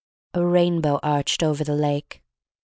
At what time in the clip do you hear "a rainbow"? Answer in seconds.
0.33-0.99